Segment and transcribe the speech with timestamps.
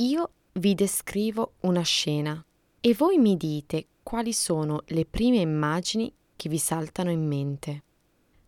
[0.00, 2.42] Io vi descrivo una scena
[2.80, 7.82] e voi mi dite quali sono le prime immagini che vi saltano in mente.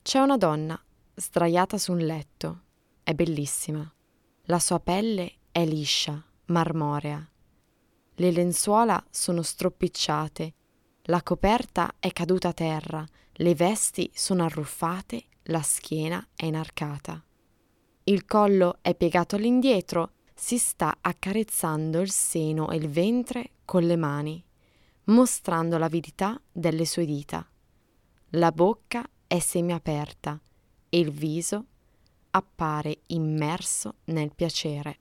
[0.01, 0.83] C'è una donna
[1.15, 2.63] sdraiata su un letto.
[3.03, 3.87] È bellissima.
[4.45, 7.31] La sua pelle è liscia, marmorea.
[8.15, 10.55] Le lenzuola sono stropicciate,
[11.03, 17.23] la coperta è caduta a terra, le vesti sono arruffate, la schiena è inarcata.
[18.05, 23.95] Il collo è piegato all'indietro si sta accarezzando il seno e il ventre con le
[23.95, 24.45] mani,
[25.05, 27.49] mostrando l'avidità delle sue dita.
[28.31, 30.41] La bocca è semiaperta
[30.89, 31.67] e il viso
[32.31, 34.99] appare immerso nel piacere.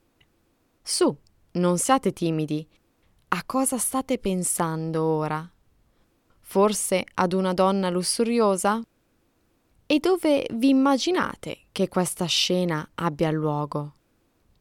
[0.80, 1.18] Su,
[1.54, 2.70] non siate timidi.
[3.30, 5.52] A cosa state pensando ora?
[6.40, 8.80] Forse ad una donna lussuriosa?
[9.88, 13.96] E dove vi immaginate che questa scena abbia luogo?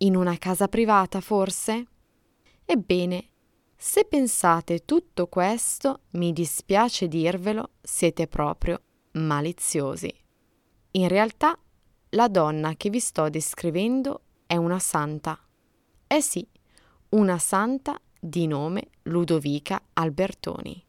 [0.03, 1.87] In una casa privata, forse?
[2.65, 3.29] Ebbene,
[3.77, 8.81] se pensate tutto questo, mi dispiace dirvelo, siete proprio
[9.13, 10.11] maliziosi.
[10.93, 11.59] In realtà,
[12.11, 15.39] la donna che vi sto descrivendo è una santa.
[16.07, 16.49] Eh sì,
[17.11, 20.83] una santa di nome Ludovica Albertoni.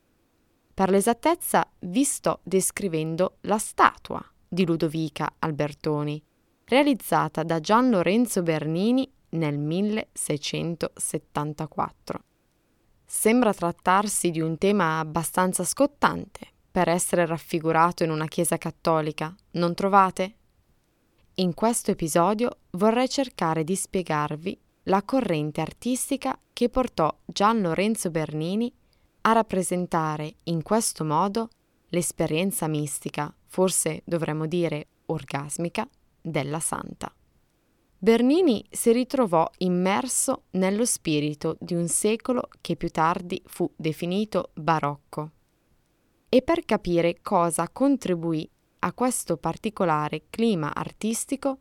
[0.74, 6.24] Per l'esattezza vi sto descrivendo la statua di Ludovica Albertoni,
[6.72, 12.24] realizzata da Gian Lorenzo Bernini nel 1674.
[13.06, 19.74] Sembra trattarsi di un tema abbastanza scottante per essere raffigurato in una chiesa cattolica, non
[19.74, 20.36] trovate?
[21.36, 28.74] In questo episodio vorrei cercare di spiegarvi la corrente artistica che portò Gian Lorenzo Bernini
[29.24, 31.50] a rappresentare in questo modo
[31.90, 35.86] l'esperienza mistica, forse dovremmo dire orgasmica,
[36.22, 37.14] della santa.
[37.98, 45.32] Bernini si ritrovò immerso nello spirito di un secolo che più tardi fu definito barocco.
[46.28, 48.50] E per capire cosa contribuì
[48.80, 51.60] a questo particolare clima artistico,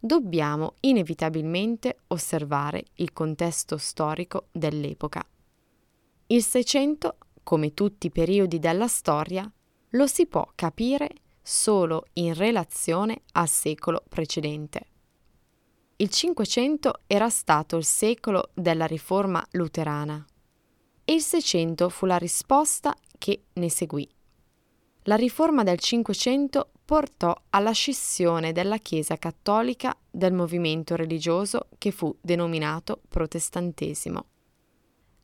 [0.00, 5.24] dobbiamo inevitabilmente osservare il contesto storico dell'epoca.
[6.28, 9.48] Il Seicento, come tutti i periodi della storia,
[9.90, 11.10] lo si può capire
[11.48, 14.86] solo in relazione al secolo precedente.
[15.98, 20.26] Il Cinquecento era stato il secolo della riforma luterana
[21.04, 24.08] e il Seicento fu la risposta che ne seguì.
[25.04, 32.12] La riforma del Cinquecento portò alla scissione della Chiesa cattolica del movimento religioso che fu
[32.20, 34.26] denominato protestantesimo.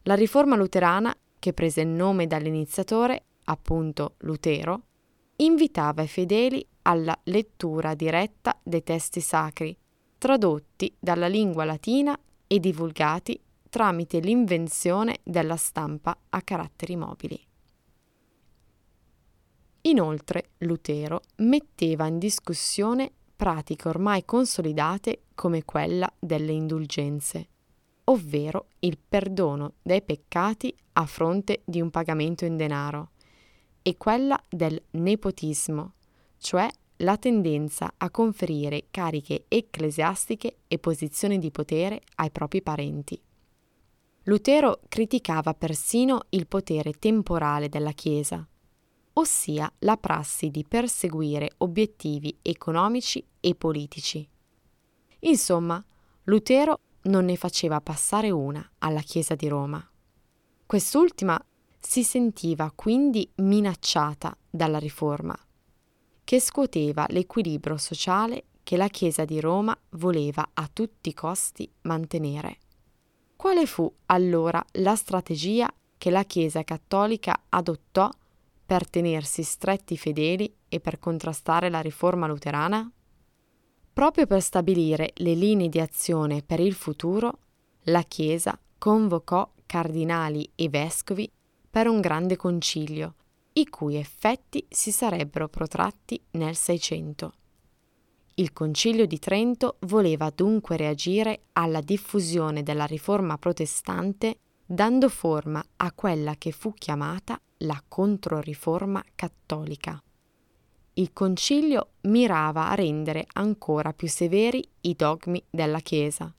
[0.03, 4.85] La riforma luterana, che prese il nome dall'iniziatore, appunto Lutero,
[5.37, 9.77] invitava i fedeli alla lettura diretta dei testi sacri,
[10.19, 17.47] tradotti dalla lingua latina e divulgati tramite l'invenzione della stampa a caratteri mobili.
[19.85, 27.49] Inoltre Lutero metteva in discussione pratiche ormai consolidate come quella delle indulgenze,
[28.05, 33.12] ovvero il perdono dei peccati a fronte di un pagamento in denaro,
[33.83, 35.95] e quella del nepotismo,
[36.39, 43.21] cioè la tendenza a conferire cariche ecclesiastiche e posizioni di potere ai propri parenti.
[44.25, 48.47] Lutero criticava persino il potere temporale della Chiesa,
[49.15, 54.27] ossia la prassi di perseguire obiettivi economici e politici.
[55.21, 55.85] Insomma,
[56.25, 59.85] Lutero non ne faceva passare una alla Chiesa di Roma.
[60.67, 61.45] Quest'ultima
[61.85, 65.37] si sentiva quindi minacciata dalla riforma,
[66.23, 72.59] che scuoteva l'equilibrio sociale che la Chiesa di Roma voleva a tutti i costi mantenere.
[73.35, 75.69] Quale fu allora la strategia
[75.99, 78.09] che la Chiesa cattolica adottò
[78.65, 82.91] per tenersi stretti fedeli e per contrastare la riforma luterana?
[83.93, 87.39] Proprio per stabilire le linee di azione per il futuro,
[87.87, 91.31] la Chiesa convocò cardinali e vescovi
[91.73, 93.15] per un grande concilio,
[93.55, 97.33] i cui effetti si sarebbero protratti nel Seicento.
[98.35, 104.37] Il Concilio di Trento voleva dunque reagire alla diffusione della riforma protestante
[104.67, 110.03] dando forma a quella che fu chiamata la Controriforma cattolica.
[110.95, 116.31] Il concilio mirava a rendere ancora più severi i dogmi della Chiesa,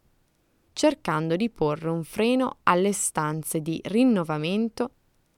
[0.74, 4.91] cercando di porre un freno alle stanze di rinnovamento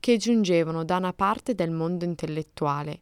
[0.05, 3.01] che giungevano da una parte del mondo intellettuale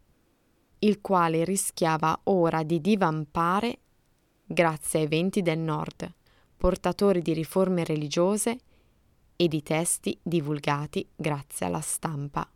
[0.78, 3.80] il quale rischiava ora di divampare
[4.42, 6.10] grazie ai venti del nord,
[6.56, 8.58] portatori di riforme religiose
[9.36, 12.50] e di testi divulgati grazie alla stampa.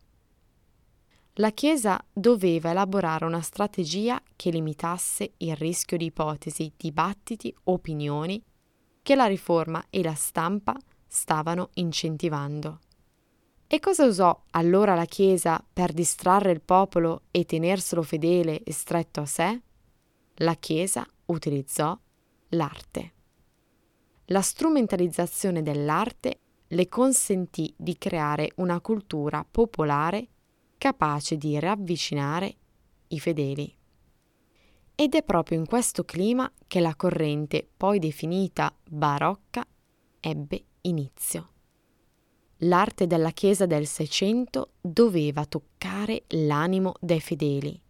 [1.34, 8.42] La Chiesa doveva elaborare una strategia che limitasse il rischio di ipotesi, dibattiti, opinioni
[9.02, 10.74] che la riforma e la stampa
[11.06, 12.78] stavano incentivando.
[13.70, 19.20] E cosa usò allora la Chiesa per distrarre il popolo e tenerselo fedele e stretto
[19.20, 19.60] a sé?
[20.36, 21.96] La Chiesa utilizzò
[22.48, 23.12] l'arte.
[24.28, 30.28] La strumentalizzazione dell'arte le consentì di creare una cultura popolare
[30.78, 32.56] capace di ravvicinare
[33.08, 33.76] i fedeli.
[34.94, 39.62] Ed è proprio in questo clima che la corrente, poi definita barocca,
[40.20, 41.50] ebbe inizio
[42.62, 47.80] l'arte della Chiesa del Seicento doveva toccare l'animo dei fedeli,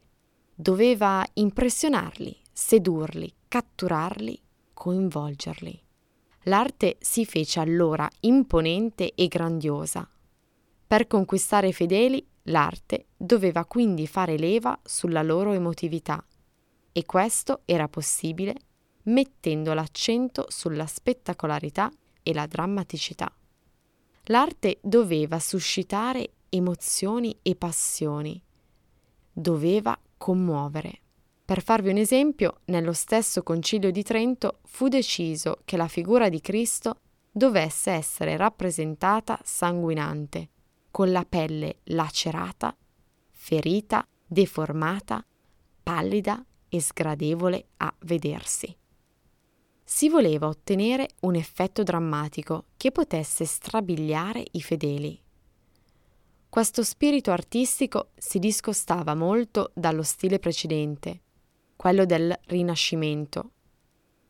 [0.54, 4.40] doveva impressionarli, sedurli, catturarli,
[4.74, 5.82] coinvolgerli.
[6.42, 10.08] L'arte si fece allora imponente e grandiosa.
[10.86, 16.24] Per conquistare i fedeli, l'arte doveva quindi fare leva sulla loro emotività
[16.92, 18.54] e questo era possibile
[19.04, 21.90] mettendo l'accento sulla spettacolarità
[22.22, 23.32] e la drammaticità.
[24.30, 28.40] L'arte doveva suscitare emozioni e passioni,
[29.32, 31.00] doveva commuovere.
[31.44, 36.42] Per farvi un esempio, nello stesso Concilio di Trento fu deciso che la figura di
[36.42, 40.50] Cristo dovesse essere rappresentata sanguinante,
[40.90, 42.76] con la pelle lacerata,
[43.30, 45.24] ferita, deformata,
[45.82, 48.77] pallida e sgradevole a vedersi
[49.90, 55.18] si voleva ottenere un effetto drammatico che potesse strabiliare i fedeli.
[56.50, 61.22] Questo spirito artistico si discostava molto dallo stile precedente,
[61.74, 63.52] quello del Rinascimento.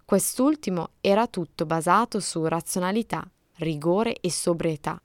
[0.05, 5.02] Quest'ultimo era tutto basato su razionalità, rigore e sobrietà.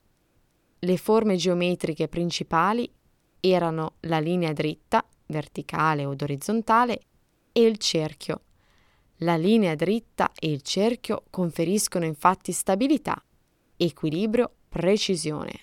[0.77, 2.87] Le forme geometriche principali
[3.39, 7.01] erano la linea dritta, verticale o orizzontale,
[7.51, 8.41] e il cerchio,
[9.17, 13.23] la linea dritta e il cerchio conferiscono infatti stabilità,
[13.77, 15.59] equilibrio, precisione.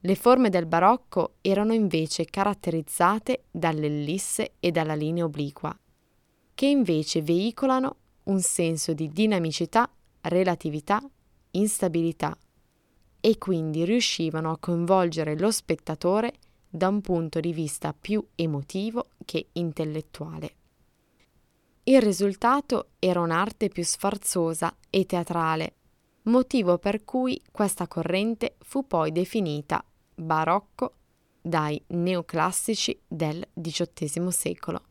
[0.00, 5.76] Le forme del barocco erano invece caratterizzate dall'ellisse e dalla linea obliqua,
[6.54, 9.90] che invece veicolano un senso di dinamicità,
[10.22, 11.00] relatività,
[11.52, 12.36] instabilità
[13.20, 16.34] e quindi riuscivano a coinvolgere lo spettatore
[16.68, 20.57] da un punto di vista più emotivo che intellettuale.
[21.88, 25.76] Il risultato era un'arte più sfarzosa e teatrale,
[26.24, 29.82] motivo per cui questa corrente fu poi definita
[30.14, 30.96] barocco
[31.40, 34.82] dai neoclassici del XVIII secolo.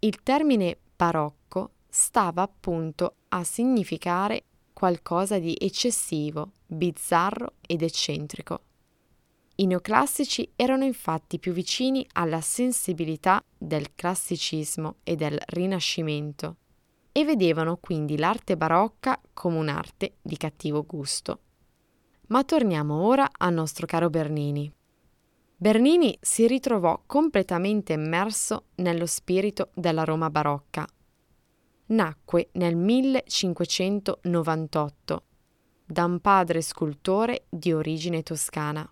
[0.00, 4.42] Il termine barocco stava appunto a significare
[4.72, 8.62] qualcosa di eccessivo, bizzarro ed eccentrico.
[9.60, 16.58] I neoclassici erano infatti più vicini alla sensibilità del classicismo e del Rinascimento
[17.10, 21.40] e vedevano quindi l'arte barocca come un'arte di cattivo gusto.
[22.28, 24.72] Ma torniamo ora al nostro caro Bernini.
[25.56, 30.86] Bernini si ritrovò completamente immerso nello spirito della Roma barocca.
[31.86, 35.22] Nacque nel 1598
[35.84, 38.88] da un padre scultore di origine toscana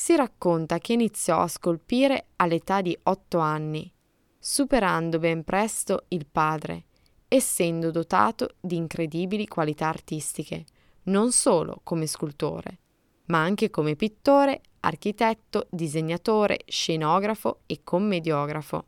[0.00, 3.92] si racconta che iniziò a scolpire all'età di otto anni,
[4.38, 6.86] superando ben presto il padre,
[7.28, 10.64] essendo dotato di incredibili qualità artistiche,
[11.04, 12.78] non solo come scultore,
[13.26, 18.86] ma anche come pittore, architetto, disegnatore, scenografo e commediografo.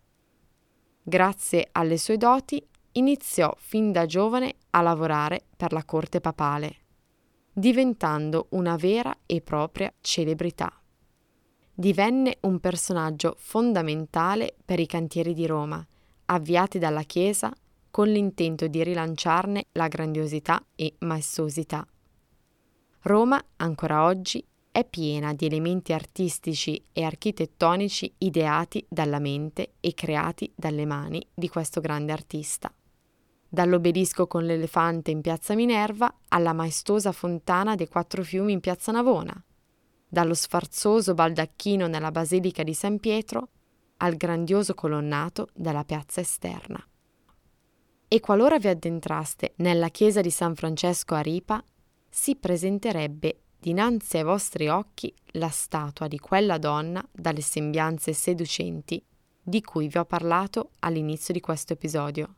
[1.03, 6.77] Grazie alle sue doti iniziò fin da giovane a lavorare per la corte papale,
[7.53, 10.75] diventando una vera e propria celebrità
[11.75, 15.85] divenne un personaggio fondamentale per i cantieri di Roma,
[16.27, 17.53] avviati dalla Chiesa
[17.91, 21.87] con l'intento di rilanciarne la grandiosità e maestosità.
[23.03, 30.51] Roma, ancora oggi, è piena di elementi artistici e architettonici ideati dalla mente e creati
[30.55, 32.73] dalle mani di questo grande artista.
[33.47, 39.45] Dall'obelisco con l'elefante in piazza Minerva alla maestosa fontana dei quattro fiumi in piazza Navona,
[40.13, 43.49] dallo sfarzoso baldacchino nella basilica di San Pietro
[43.97, 46.87] al grandioso colonnato della piazza esterna.
[48.09, 51.65] E qualora vi addentraste nella chiesa di San Francesco a Ripa,
[52.11, 59.03] si presenterebbe dinanzi ai vostri occhi la statua di quella donna dalle sembianze seducenti
[59.43, 62.35] di cui vi ho parlato all'inizio di questo episodio.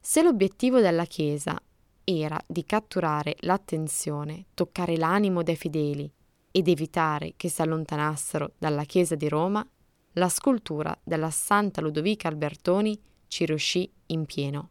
[0.00, 1.56] Se l'obiettivo della Chiesa
[2.02, 6.12] era di catturare l'attenzione, toccare l'animo dei fedeli
[6.50, 9.66] ed evitare che si allontanassero dalla Chiesa di Roma,
[10.14, 14.70] la scultura della Santa Ludovica Albertoni ci riuscì in pieno.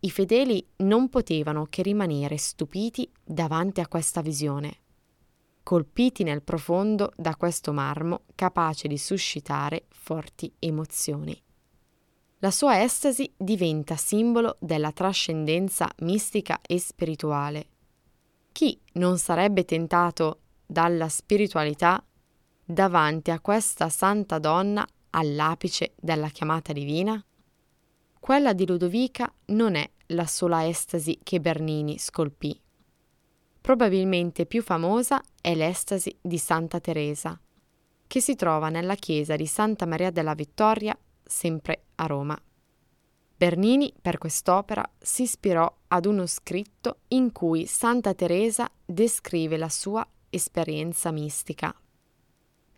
[0.00, 4.78] I fedeli non potevano che rimanere stupiti davanti a questa visione,
[5.62, 11.40] colpiti nel profondo da questo marmo capace di suscitare forti emozioni.
[12.38, 17.66] La sua estasi diventa simbolo della trascendenza mistica e spirituale.
[18.50, 22.00] Chi non sarebbe tentato dalla spiritualità
[22.64, 27.22] davanti a questa santa donna all'apice della chiamata divina?
[28.20, 32.58] Quella di Ludovica non è la sola estasi che Bernini scolpì.
[33.60, 37.38] Probabilmente più famosa è l'estasi di Santa Teresa,
[38.06, 42.40] che si trova nella chiesa di Santa Maria della Vittoria, sempre a Roma.
[43.36, 50.06] Bernini per quest'opera si ispirò ad uno scritto in cui Santa Teresa descrive la sua
[50.30, 51.74] esperienza mistica.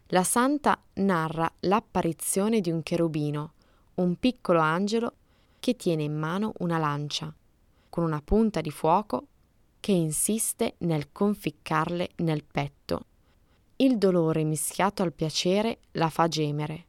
[0.09, 3.53] La santa narra l'apparizione di un cherubino,
[3.95, 5.15] un piccolo angelo
[5.61, 7.33] che tiene in mano una lancia,
[7.89, 9.27] con una punta di fuoco
[9.79, 13.07] che insiste nel conficcarle nel petto.
[13.77, 16.87] Il dolore mischiato al piacere la fa gemere.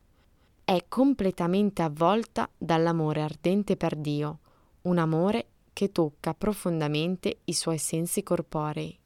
[0.64, 4.40] È completamente avvolta dall'amore ardente per Dio,
[4.84, 9.00] un amore che tocca profondamente i suoi sensi corporei.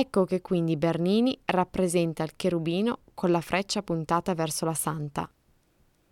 [0.00, 5.30] Ecco che quindi Bernini rappresenta il cherubino con la freccia puntata verso la santa,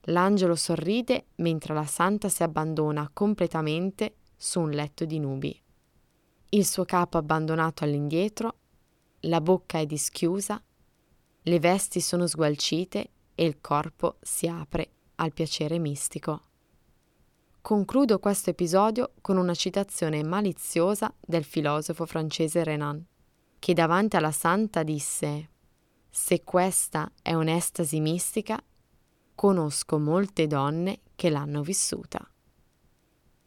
[0.09, 5.59] L'angelo sorride mentre la santa si abbandona completamente su un letto di nubi.
[6.51, 8.55] Il suo capo abbandonato all'indietro,
[9.21, 10.63] la bocca è dischiusa,
[11.43, 16.41] le vesti sono sgualcite e il corpo si apre al piacere mistico.
[17.61, 23.05] Concludo questo episodio con una citazione maliziosa del filosofo francese Renan,
[23.59, 25.51] che davanti alla santa disse
[26.11, 28.59] Se questa è un'estasi mistica,
[29.35, 32.21] conosco molte donne che l'hanno vissuta.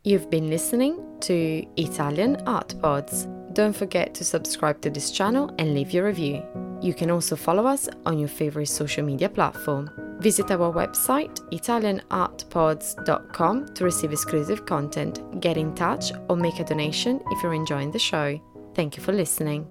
[0.03, 3.27] You've been listening to Italian Art Pods.
[3.53, 6.41] Don't forget to subscribe to this channel and leave your review.
[6.81, 9.91] You can also follow us on your favorite social media platform.
[10.19, 17.21] Visit our website italianartpods.com to receive exclusive content, get in touch, or make a donation
[17.27, 18.41] if you're enjoying the show.
[18.73, 19.67] Thank you for listening.